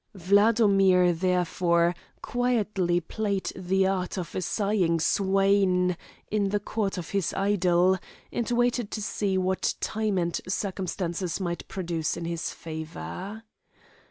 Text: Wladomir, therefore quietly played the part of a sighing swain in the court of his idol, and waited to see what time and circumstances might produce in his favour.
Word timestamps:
Wladomir, 0.17 1.13
therefore 1.13 1.93
quietly 2.23 2.99
played 2.99 3.51
the 3.55 3.85
part 3.85 4.17
of 4.17 4.33
a 4.33 4.41
sighing 4.41 4.99
swain 4.99 5.95
in 6.31 6.49
the 6.49 6.59
court 6.59 6.97
of 6.97 7.11
his 7.11 7.35
idol, 7.35 7.99
and 8.33 8.49
waited 8.49 8.89
to 8.89 9.01
see 9.03 9.37
what 9.37 9.75
time 9.79 10.17
and 10.17 10.41
circumstances 10.47 11.39
might 11.39 11.67
produce 11.67 12.17
in 12.17 12.25
his 12.25 12.49
favour. 12.51 13.43